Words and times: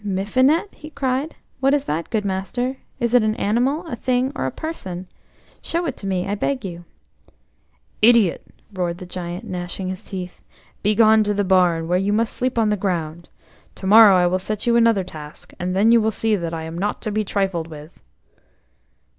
"'Mifinet'?" 0.03 0.73
he 0.73 0.89
cried. 0.89 1.35
"What 1.59 1.75
is 1.75 1.85
that, 1.85 2.09
good 2.09 2.25
master? 2.25 2.77
Is 2.99 3.13
it 3.13 3.21
an 3.21 3.35
animal, 3.35 3.85
a 3.85 3.95
thing, 3.95 4.31
or 4.33 4.47
a 4.47 4.51
person? 4.51 5.05
Show 5.61 5.85
it 5.85 5.95
to 5.97 6.07
me, 6.07 6.27
I 6.27 6.33
beg 6.33 6.65
you." 6.65 6.85
"Idiot!" 8.01 8.43
roared 8.73 8.97
the 8.97 9.05
Giant, 9.05 9.45
gnashing 9.45 9.89
his 9.89 10.03
teeth. 10.03 10.41
"Begone 10.81 11.23
to 11.25 11.35
the 11.35 11.43
barn, 11.43 11.87
where 11.87 11.99
you 11.99 12.13
must 12.13 12.33
sleep 12.33 12.57
on 12.57 12.69
the 12.69 12.75
ground; 12.77 13.29
to 13.75 13.85
morrow 13.85 14.15
I 14.15 14.25
will 14.25 14.39
set 14.39 14.65
you 14.65 14.75
another 14.75 15.03
task, 15.03 15.53
and 15.59 15.75
then 15.75 15.91
you 15.91 16.01
will 16.01 16.09
see 16.09 16.35
that 16.35 16.51
I 16.51 16.63
am 16.63 16.79
not 16.79 17.03
to 17.03 17.11
be 17.11 17.23
trifled 17.23 17.67
with." 17.67 18.01